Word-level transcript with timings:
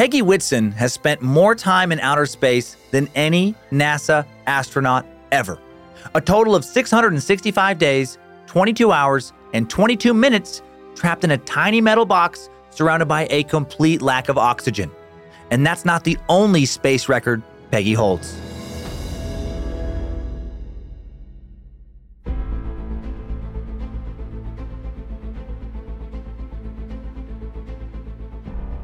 Peggy 0.00 0.22
Whitson 0.22 0.72
has 0.72 0.94
spent 0.94 1.20
more 1.20 1.54
time 1.54 1.92
in 1.92 2.00
outer 2.00 2.24
space 2.24 2.78
than 2.90 3.06
any 3.14 3.54
NASA 3.70 4.24
astronaut 4.46 5.04
ever. 5.30 5.58
A 6.14 6.22
total 6.22 6.54
of 6.54 6.64
665 6.64 7.76
days, 7.76 8.16
22 8.46 8.92
hours, 8.92 9.34
and 9.52 9.68
22 9.68 10.14
minutes 10.14 10.62
trapped 10.94 11.22
in 11.22 11.32
a 11.32 11.36
tiny 11.36 11.82
metal 11.82 12.06
box 12.06 12.48
surrounded 12.70 13.08
by 13.08 13.26
a 13.28 13.42
complete 13.42 14.00
lack 14.00 14.30
of 14.30 14.38
oxygen. 14.38 14.90
And 15.50 15.66
that's 15.66 15.84
not 15.84 16.04
the 16.04 16.16
only 16.30 16.64
space 16.64 17.06
record 17.06 17.42
Peggy 17.70 17.92
holds. 17.92 18.40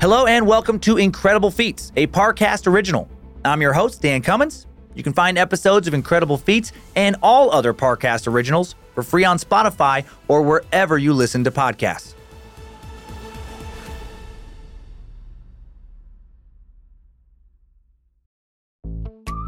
Hello 0.07 0.25
and 0.27 0.47
welcome 0.47 0.79
to 0.79 0.99
Incredible 0.99 1.51
Feats, 1.51 1.91
a 1.97 2.07
Parcast 2.07 2.69
original. 2.69 3.09
I'm 3.45 3.61
your 3.61 3.73
host, 3.73 4.03
Dan 4.03 4.23
Cummins. 4.23 4.69
You 4.95 5.03
can 5.03 5.13
find 5.13 5.37
episodes 5.37 5.89
of 5.89 5.95
Incredible 5.95 6.39
Feats 6.39 6.71
and 6.95 7.17
all 7.25 7.51
other 7.51 7.75
Parcast 7.75 8.29
originals 8.29 8.77
for 8.95 9.03
free 9.03 9.25
on 9.25 9.37
Spotify 9.37 10.05
or 10.29 10.43
wherever 10.43 10.97
you 10.97 11.13
listen 11.13 11.43
to 11.43 11.51
podcasts. 11.51 12.15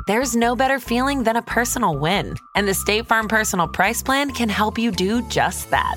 There's 0.08 0.34
no 0.34 0.56
better 0.56 0.80
feeling 0.80 1.22
than 1.22 1.36
a 1.36 1.42
personal 1.42 1.96
win, 1.96 2.34
and 2.56 2.66
the 2.66 2.74
State 2.74 3.06
Farm 3.06 3.28
Personal 3.28 3.68
Price 3.68 4.02
Plan 4.02 4.32
can 4.32 4.48
help 4.48 4.76
you 4.76 4.90
do 4.90 5.22
just 5.28 5.70
that. 5.70 5.96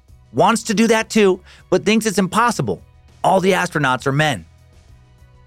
wants 0.33 0.63
to 0.63 0.73
do 0.73 0.87
that 0.87 1.09
too, 1.09 1.41
but 1.69 1.85
thinks 1.85 2.05
it's 2.05 2.17
impossible. 2.17 2.81
All 3.23 3.39
the 3.39 3.51
astronauts 3.51 4.07
are 4.07 4.11
men. 4.11 4.45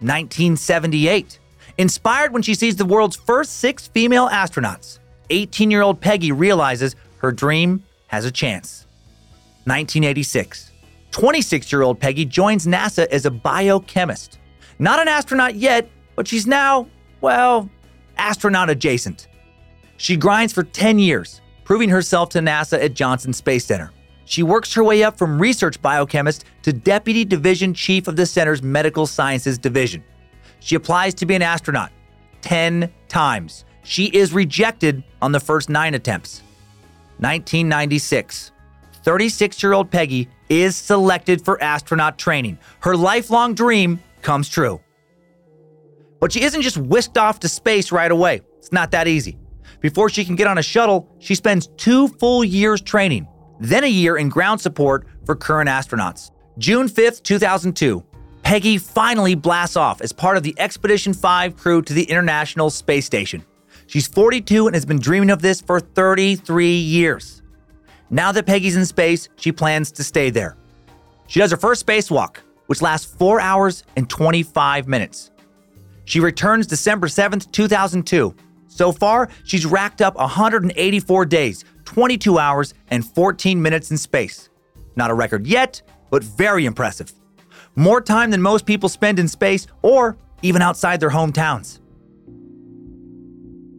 1978. 0.01 1.39
Inspired 1.79 2.33
when 2.33 2.43
she 2.43 2.55
sees 2.55 2.77
the 2.77 2.85
world's 2.85 3.17
first 3.17 3.59
six 3.59 3.89
female 3.89 4.29
astronauts, 4.29 4.99
18 5.31 5.71
year 5.71 5.83
old 5.83 6.01
Peggy 6.01 6.31
realizes 6.33 6.95
her 7.19 7.33
dream 7.33 7.83
has 8.09 8.25
a 8.25 8.31
chance. 8.31 8.87
1986. 9.65 10.71
26 11.11 11.73
year 11.73 11.83
old 11.83 11.99
Peggy 11.99 12.25
joins 12.25 12.67
NASA 12.67 13.07
as 13.07 13.25
a 13.25 13.31
biochemist. 13.31 14.39
Not 14.79 15.01
an 15.01 15.09
astronaut 15.09 15.55
yet, 15.55 15.89
but 16.17 16.29
she's 16.29 16.47
now, 16.47 16.89
well, 17.21 17.71
astronaut 18.19 18.71
adjacent. 18.71 19.29
She 19.97 20.17
grinds 20.17 20.53
for 20.53 20.65
10 20.65 20.99
years, 20.99 21.41
proving 21.65 21.89
herself 21.89 22.29
to 22.31 22.41
NASA 22.41 22.83
at 22.83 22.95
Johnson 22.95 23.33
Space 23.33 23.65
Center. 23.65 23.91
She 24.27 24.43
works 24.43 24.73
her 24.75 24.83
way 24.83 25.03
up 25.03 25.19
from 25.19 25.41
research 25.41 25.81
biochemist 25.83 26.45
to 26.63 26.73
deputy 26.73 27.25
division 27.25 27.75
chief 27.75 28.09
of 28.09 28.17
the 28.17 28.27
center's 28.27 28.63
medical 28.63 29.07
sciences 29.07 29.59
division. 29.59 30.03
She 30.61 30.75
applies 30.75 31.15
to 31.15 31.27
be 31.27 31.35
an 31.35 31.43
astronaut 31.43 31.91
10 32.41 32.91
times. 33.09 33.65
She 33.83 34.07
is 34.07 34.33
rejected 34.33 35.05
on 35.21 35.33
the 35.33 35.41
first 35.41 35.69
nine 35.69 35.95
attempts. 35.95 36.41
1996. 37.19 38.53
36 39.03 39.63
year 39.63 39.75
old 39.75 39.91
Peggy 39.91 40.29
is 40.49 40.75
selected 40.75 41.45
for 41.45 41.63
astronaut 41.63 42.19
training. 42.19 42.59
Her 42.81 42.97
lifelong 42.97 43.55
dream 43.55 44.03
comes 44.23 44.49
true. 44.49 44.81
But 46.19 46.33
she 46.33 46.43
isn't 46.43 46.63
just 46.63 46.79
whisked 46.79 47.19
off 47.19 47.41
to 47.41 47.49
space 47.49 47.93
right 47.93 48.11
away. 48.11 48.41
It's 48.59 48.73
not 48.73 48.91
that 48.93 49.07
easy. 49.07 49.37
Before 49.81 50.09
she 50.09 50.25
can 50.25 50.37
get 50.37 50.47
on 50.47 50.57
a 50.57 50.63
shuttle, 50.63 51.15
she 51.19 51.35
spends 51.35 51.67
two 51.77 52.09
full 52.09 52.43
years 52.43 52.81
training 52.81 53.29
then 53.61 53.85
a 53.85 53.89
year 53.89 54.17
in 54.17 54.29
ground 54.29 54.61
support 54.61 55.07
for 55.25 55.35
current 55.35 55.69
astronauts. 55.69 56.31
June 56.59 56.89
5th, 56.89 57.23
2002, 57.23 58.05
Peggy 58.43 58.79
finally 58.79 59.35
blasts 59.35 59.77
off 59.77 60.01
as 60.01 60.13
part 60.13 60.37
of 60.37 60.43
the 60.43 60.55
Expedition 60.59 61.15
5 61.15 61.57
crew 61.57 61.83
to 61.83 61.93
the 61.93 62.05
International 62.05 62.71
Space 62.71 63.07
Station. 63.07 63.45
She's 63.87 64.07
42 64.07 64.67
and 64.67 64.75
has 64.75 64.85
been 64.85 64.99
dreaming 64.99 65.31
of 65.31 65.43
this 65.43 65.61
for 65.61 65.81
33 65.81 66.77
years. 66.77 67.43
Now 68.11 68.33
that 68.33 68.47
Peggy's 68.47 68.77
in 68.77 68.87
space, 68.87 69.29
she 69.37 69.51
plans 69.51 69.91
to 69.93 70.05
stay 70.05 70.31
there. 70.31 70.57
She 71.27 71.41
does 71.41 71.51
her 71.51 71.57
first 71.57 71.87
spacewalk, 71.87 72.37
which 72.67 72.83
lasts 72.83 73.13
4 73.17 73.41
hours 73.41 73.83
and 73.97 74.09
25 74.09 74.89
minutes. 74.89 75.31
She 76.05 76.21
returns 76.21 76.67
December 76.67 77.07
7th, 77.07 77.51
2002. 77.51 78.35
So 78.67 78.93
far, 78.93 79.29
she's 79.45 79.65
racked 79.65 80.03
up 80.03 80.17
184 80.17 81.25
days, 81.27 81.65
22 81.95 82.41
hours 82.41 82.75
and 82.89 83.05
14 83.05 83.63
minutes 83.63 83.93
in 83.93 83.97
space. 83.97 84.49
Not 84.97 85.13
a 85.13 85.15
record 85.15 85.47
yet, 85.47 85.81
but 86.11 86.25
very 86.25 86.67
impressive. 86.67 87.13
More 87.77 88.01
time 88.01 88.33
than 88.33 88.43
most 88.43 88.67
people 88.67 88.89
spend 88.89 89.21
in 89.21 89.29
space 89.29 89.69
or 89.81 90.17
even 90.43 90.61
outside 90.61 90.99
their 90.99 91.11
hometowns. 91.11 91.79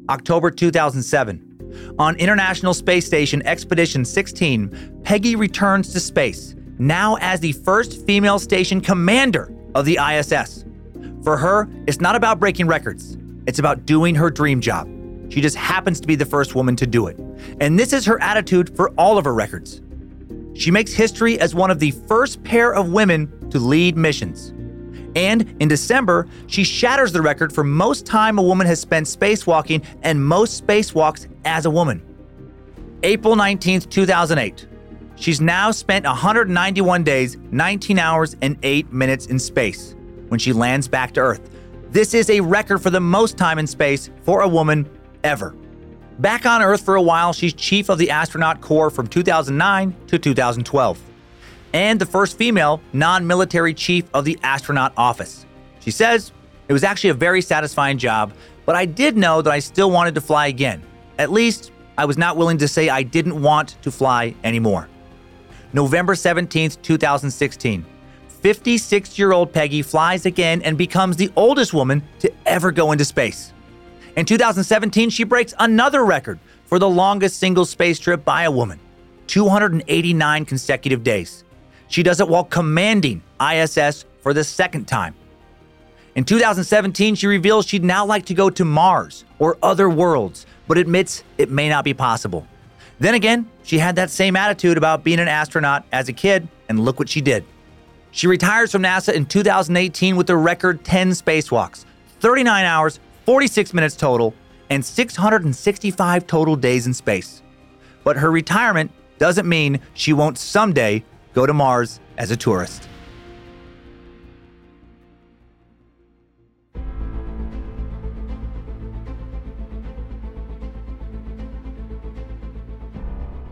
October 0.07 0.49
2007. 0.49 1.93
On 1.99 2.15
International 2.15 2.73
Space 2.73 3.05
Station 3.05 3.45
Expedition 3.45 4.05
16, 4.05 5.01
Peggy 5.03 5.35
returns 5.35 5.91
to 5.91 5.99
space, 5.99 6.55
now 6.79 7.17
as 7.19 7.41
the 7.41 7.51
first 7.51 8.07
female 8.07 8.39
station 8.39 8.79
commander 8.79 9.53
of 9.75 9.83
the 9.83 9.99
ISS. 10.01 10.63
For 11.21 11.35
her, 11.35 11.67
it's 11.85 11.99
not 11.99 12.15
about 12.15 12.39
breaking 12.39 12.67
records, 12.67 13.17
it's 13.45 13.59
about 13.59 13.85
doing 13.85 14.15
her 14.15 14.29
dream 14.29 14.61
job. 14.61 14.94
She 15.29 15.41
just 15.41 15.55
happens 15.55 15.99
to 15.99 16.07
be 16.07 16.15
the 16.15 16.25
first 16.25 16.55
woman 16.55 16.75
to 16.77 16.87
do 16.87 17.07
it. 17.07 17.17
And 17.59 17.77
this 17.79 17.93
is 17.93 18.05
her 18.05 18.21
attitude 18.21 18.75
for 18.75 18.89
all 18.91 19.17
of 19.17 19.25
her 19.25 19.33
records. 19.33 19.81
She 20.53 20.71
makes 20.71 20.93
history 20.93 21.39
as 21.39 21.53
one 21.53 21.71
of 21.71 21.79
the 21.79 21.91
first 21.91 22.43
pair 22.43 22.73
of 22.73 22.91
women 22.91 23.49
to 23.49 23.59
lead 23.59 23.97
missions. 23.97 24.53
And 25.15 25.55
in 25.61 25.67
December, 25.67 26.27
she 26.47 26.63
shatters 26.63 27.11
the 27.11 27.21
record 27.21 27.53
for 27.53 27.63
most 27.63 28.05
time 28.05 28.37
a 28.37 28.43
woman 28.43 28.67
has 28.67 28.79
spent 28.79 29.07
spacewalking 29.07 29.83
and 30.03 30.25
most 30.25 30.65
spacewalks 30.65 31.27
as 31.45 31.65
a 31.65 31.69
woman. 31.69 32.01
April 33.03 33.35
19, 33.35 33.81
2008. 33.81 34.67
She's 35.15 35.39
now 35.39 35.71
spent 35.71 36.05
191 36.05 37.03
days, 37.03 37.37
19 37.51 37.99
hours, 37.99 38.35
and 38.41 38.57
8 38.63 38.91
minutes 38.91 39.27
in 39.27 39.39
space 39.39 39.95
when 40.27 40.39
she 40.39 40.51
lands 40.51 40.87
back 40.87 41.13
to 41.13 41.21
Earth. 41.21 41.49
This 41.91 42.13
is 42.13 42.29
a 42.29 42.41
record 42.41 42.79
for 42.79 42.89
the 42.89 42.99
most 42.99 43.37
time 43.37 43.57
in 43.57 43.67
space 43.67 44.09
for 44.23 44.41
a 44.41 44.47
woman 44.47 44.89
ever. 45.25 45.55
Back 46.19 46.45
on 46.45 46.61
Earth 46.61 46.85
for 46.85 46.95
a 46.95 47.01
while, 47.01 47.33
she's 47.33 47.53
chief 47.53 47.89
of 47.89 47.97
the 47.97 48.09
astronaut 48.09 48.61
corps 48.61 48.89
from 48.89 49.07
2009 49.07 49.93
to 50.07 50.17
2012, 50.17 51.01
and 51.73 51.99
the 51.99 52.05
first 52.05 52.37
female 52.37 52.79
non 52.93 53.27
military 53.27 53.73
chief 53.73 54.05
of 54.13 54.23
the 54.23 54.39
astronaut 54.43 54.93
office. 54.95 55.45
She 55.81 55.91
says, 55.91 56.31
It 56.69 56.73
was 56.73 56.85
actually 56.85 57.09
a 57.09 57.15
very 57.15 57.41
satisfying 57.41 57.97
job, 57.97 58.33
but 58.65 58.75
I 58.75 58.85
did 58.85 59.17
know 59.17 59.41
that 59.41 59.51
I 59.51 59.59
still 59.59 59.91
wanted 59.91 60.15
to 60.15 60.21
fly 60.21 60.47
again. 60.47 60.81
At 61.19 61.31
least, 61.31 61.71
I 61.97 62.05
was 62.05 62.17
not 62.17 62.37
willing 62.37 62.57
to 62.59 62.67
say 62.67 62.87
I 62.87 63.03
didn't 63.03 63.41
want 63.41 63.81
to 63.81 63.91
fly 63.91 64.35
anymore. 64.43 64.87
November 65.73 66.15
17, 66.15 66.71
2016. 66.81 67.85
56 68.41 69.19
year 69.19 69.33
old 69.33 69.51
Peggy 69.51 69.81
flies 69.81 70.25
again 70.25 70.61
and 70.61 70.77
becomes 70.77 71.17
the 71.17 71.31
oldest 71.35 71.73
woman 71.73 72.03
to 72.19 72.31
ever 72.45 72.71
go 72.71 72.91
into 72.91 73.03
space. 73.03 73.51
In 74.15 74.25
2017, 74.25 75.09
she 75.09 75.25
breaks 75.25 75.53
another 75.59 76.05
record 76.05 76.39
for 76.67 76.79
the 76.79 76.89
longest 76.89 77.37
single 77.37 77.65
space 77.65 77.99
trip 77.99 78.23
by 78.23 78.43
a 78.43 78.51
woman 78.51 78.79
289 79.27 80.45
consecutive 80.45 81.03
days. 81.03 81.43
She 81.89 82.01
does 82.01 82.21
it 82.21 82.27
while 82.27 82.45
commanding 82.45 83.21
ISS 83.41 84.05
for 84.21 84.33
the 84.33 84.43
second 84.43 84.85
time. 84.87 85.15
In 86.15 86.23
2017, 86.23 87.15
she 87.15 87.27
reveals 87.27 87.65
she'd 87.65 87.83
now 87.83 88.05
like 88.05 88.25
to 88.27 88.33
go 88.33 88.49
to 88.49 88.63
Mars 88.63 89.25
or 89.37 89.57
other 89.61 89.89
worlds, 89.89 90.45
but 90.67 90.77
admits 90.77 91.23
it 91.37 91.51
may 91.51 91.67
not 91.67 91.83
be 91.83 91.93
possible. 91.93 92.47
Then 92.99 93.15
again, 93.15 93.49
she 93.63 93.79
had 93.79 93.97
that 93.97 94.09
same 94.09 94.37
attitude 94.37 94.77
about 94.77 95.03
being 95.03 95.19
an 95.19 95.27
astronaut 95.27 95.83
as 95.91 96.07
a 96.07 96.13
kid, 96.13 96.47
and 96.69 96.79
look 96.79 96.99
what 96.99 97.09
she 97.09 97.19
did. 97.19 97.43
She 98.11 98.27
retires 98.27 98.71
from 98.71 98.83
NASA 98.83 99.13
in 99.13 99.25
2018 99.25 100.15
with 100.15 100.29
a 100.29 100.37
record 100.37 100.85
10 100.85 101.09
spacewalks, 101.09 101.83
39 102.21 102.63
hours, 102.63 103.01
46 103.25 103.73
minutes 103.73 103.95
total, 103.95 104.33
and 104.69 104.83
665 104.83 106.27
total 106.27 106.55
days 106.55 106.87
in 106.87 106.93
space. 106.93 107.41
But 108.03 108.17
her 108.17 108.31
retirement 108.31 108.91
doesn't 109.17 109.47
mean 109.47 109.79
she 109.93 110.13
won't 110.13 110.37
someday 110.37 111.03
go 111.33 111.45
to 111.45 111.53
Mars 111.53 111.99
as 112.17 112.31
a 112.31 112.37
tourist. 112.37 112.87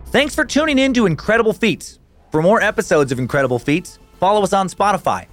Thanks 0.08 0.36
for 0.36 0.46
tuning 0.46 0.78
in 0.78 0.94
to 0.94 1.08
Incredible 1.08 1.54
Feats. 1.54 1.98
For 2.32 2.44
more 2.44 2.62
episodes 2.62 3.12
of 3.12 3.18
Incredible 3.18 3.58
Feats, 3.58 3.98
follow 4.20 4.44
us 4.44 4.54
on 4.54 4.68
Spotify. 4.68 5.26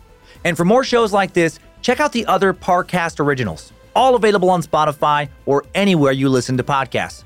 And 0.42 0.56
for 0.56 0.64
more 0.64 0.84
shows 0.84 1.12
like 1.12 1.34
this, 1.34 1.58
check 1.82 2.00
out 2.00 2.12
the 2.12 2.24
other 2.24 2.54
Parcast 2.54 3.20
originals 3.20 3.74
all 3.94 4.14
available 4.14 4.50
on 4.50 4.62
Spotify 4.62 5.28
or 5.46 5.64
anywhere 5.74 6.12
you 6.12 6.28
listen 6.28 6.56
to 6.56 6.64
podcasts. 6.64 7.24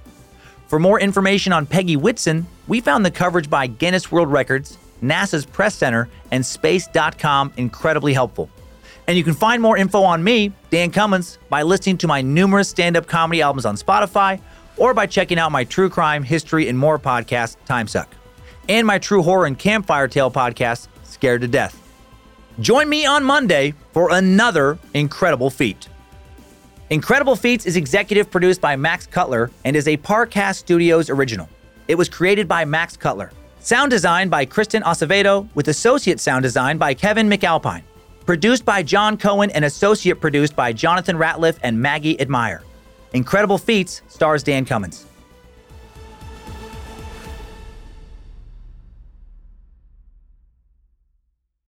For 0.67 0.79
more 0.79 0.99
information 0.99 1.53
on 1.53 1.67
Peggy 1.67 1.97
Whitson, 1.97 2.47
we 2.67 2.81
found 2.81 3.05
the 3.05 3.11
coverage 3.11 3.51
by 3.51 3.67
Guinness 3.67 4.11
World 4.11 4.33
Records, 4.33 4.79
NASA's 5.03 5.45
Press 5.47 5.75
Center, 5.75 6.09
and 6.31 6.45
Space.com 6.45 7.53
incredibly 7.57 8.13
helpful. 8.13 8.49
And 9.07 9.17
you 9.17 9.25
can 9.25 9.35
find 9.35 9.61
more 9.61 9.77
info 9.77 10.03
on 10.03 10.25
me, 10.25 10.53
Dan 10.71 10.91
Cummins, 10.91 11.39
by 11.51 11.63
listening 11.63 11.99
to 11.99 12.09
my 12.09 12.23
numerous 12.23 12.69
stand 12.69 12.97
up 12.97 13.07
comedy 13.07 13.43
albums 13.43 13.67
on 13.67 13.77
Spotify 13.77 14.41
or 14.77 14.95
by 14.95 15.07
checking 15.07 15.39
out 15.39 15.53
my 15.53 15.65
true 15.65 15.91
crime, 15.91 16.23
history, 16.23 16.69
and 16.69 16.79
more 16.79 16.99
podcast, 16.99 17.57
Timesuck, 17.69 18.07
and 18.69 18.87
my 18.87 18.99
true 18.99 19.23
horror 19.23 19.47
and 19.47 19.59
campfire 19.59 20.09
tale 20.09 20.31
podcast, 20.31 20.89
Scared 21.05 21.43
to 21.43 21.49
Death. 21.49 21.81
Join 22.61 22.89
me 22.89 23.05
on 23.05 23.25
Monday 23.25 23.75
for 23.93 24.13
another 24.13 24.79
incredible 24.95 25.51
feat. 25.51 25.89
Incredible 26.91 27.35
Feats 27.35 27.65
is 27.65 27.77
executive 27.77 28.31
produced 28.31 28.61
by 28.61 28.77
Max 28.77 29.07
Cutler 29.07 29.51
and 29.65 29.75
is 29.75 29.89
a 29.89 29.97
Parcast 29.97 30.57
Studios 30.57 31.09
original. 31.09 31.49
It 31.89 31.95
was 31.95 32.11
created 32.11 32.47
by 32.47 32.67
Max 32.67 32.95
Cutler. 32.95 33.33
Sound 33.61 33.91
design 33.91 34.29
by 34.29 34.45
Kristen 34.45 34.83
Acevedo, 34.83 35.49
with 35.55 35.69
associate 35.69 36.21
sound 36.21 36.43
design 36.43 36.77
by 36.77 36.93
Kevin 36.93 37.27
McAlpine. 37.27 37.83
Produced 38.27 38.67
by 38.67 38.83
John 38.83 39.17
Cohen 39.17 39.51
and 39.53 39.65
associate 39.65 40.21
produced 40.21 40.55
by 40.55 40.75
Jonathan 40.75 41.17
Ratliff 41.17 41.59
and 41.63 41.81
Maggie 41.81 42.21
Admire. 42.21 42.63
Incredible 43.15 43.57
Feats 43.57 44.03
stars 44.09 44.43
Dan 44.43 44.67
Cummins. 44.67 45.07